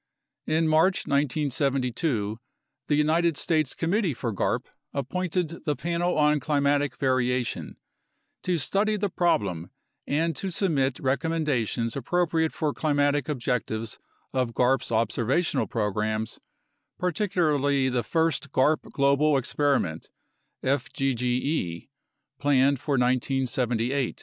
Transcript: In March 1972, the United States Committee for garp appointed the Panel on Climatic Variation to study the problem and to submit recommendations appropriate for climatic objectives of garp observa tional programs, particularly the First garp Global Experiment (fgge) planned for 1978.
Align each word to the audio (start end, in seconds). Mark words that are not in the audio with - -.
In 0.47 0.67
March 0.67 1.05
1972, 1.05 2.39
the 2.87 2.95
United 2.95 3.37
States 3.37 3.75
Committee 3.75 4.15
for 4.15 4.33
garp 4.33 4.65
appointed 4.95 5.63
the 5.65 5.75
Panel 5.75 6.17
on 6.17 6.39
Climatic 6.39 6.97
Variation 6.97 7.77
to 8.41 8.57
study 8.57 8.97
the 8.97 9.11
problem 9.11 9.69
and 10.07 10.35
to 10.37 10.49
submit 10.49 10.97
recommendations 10.99 11.95
appropriate 11.95 12.51
for 12.51 12.73
climatic 12.73 13.29
objectives 13.29 13.99
of 14.33 14.55
garp 14.55 14.79
observa 14.81 15.37
tional 15.37 15.69
programs, 15.69 16.39
particularly 16.97 17.87
the 17.87 18.01
First 18.01 18.49
garp 18.51 18.91
Global 18.91 19.37
Experiment 19.37 20.09
(fgge) 20.63 21.89
planned 22.39 22.79
for 22.79 22.93
1978. 22.93 24.19